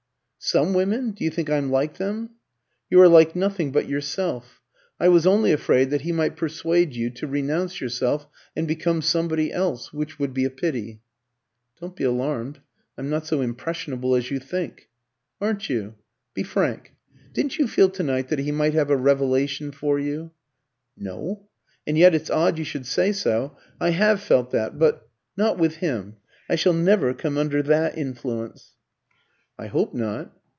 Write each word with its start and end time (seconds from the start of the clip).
"Some 0.43 0.73
women? 0.73 1.11
Do 1.11 1.23
you 1.23 1.29
think 1.29 1.51
I'm 1.51 1.69
like 1.69 1.97
them?" 1.97 2.31
"You 2.89 2.99
are 3.01 3.07
like 3.07 3.35
nothing 3.35 3.71
but 3.71 3.87
yourself. 3.87 4.59
I 4.99 5.07
was 5.07 5.27
only 5.27 5.51
afraid 5.51 5.91
that 5.91 6.01
he 6.01 6.11
might 6.11 6.35
persuade 6.35 6.93
you 6.95 7.11
to 7.11 7.27
renounce 7.27 7.79
yourself 7.79 8.25
and 8.55 8.67
become 8.67 9.03
somebody 9.03 9.53
else, 9.53 9.93
which 9.93 10.17
would 10.17 10.33
be 10.33 10.43
a 10.43 10.49
pity." 10.49 10.99
"Don't 11.79 11.95
be 11.95 12.03
alarmed. 12.05 12.59
I'm 12.97 13.07
not 13.07 13.27
so 13.27 13.39
impressionable 13.39 14.15
as 14.15 14.31
you 14.31 14.39
think." 14.39 14.89
"Aren't 15.39 15.69
you? 15.69 15.93
Be 16.33 16.41
frank. 16.41 16.95
Didn't 17.33 17.59
you 17.59 17.67
feel 17.67 17.91
to 17.91 18.03
night 18.03 18.29
that 18.29 18.39
he 18.39 18.51
might 18.51 18.73
have 18.73 18.89
a 18.89 18.97
revelation 18.97 19.71
for 19.71 19.99
you?" 19.99 20.31
"No. 20.97 21.47
And 21.85 21.99
yet 21.99 22.15
it's 22.15 22.31
odd 22.31 22.57
you 22.57 22.65
should 22.65 22.87
say 22.87 23.11
so. 23.11 23.55
I 23.79 23.91
have 23.91 24.19
felt 24.19 24.49
that, 24.51 24.79
but 24.79 25.07
not 25.37 25.59
with 25.59 25.77
him. 25.77 26.17
I 26.49 26.55
shall 26.55 26.73
never 26.73 27.13
come 27.13 27.37
under 27.37 27.61
that 27.61 27.95
influence." 27.95 28.73
"I 29.59 29.67
hope 29.67 29.93
not." 29.93 30.35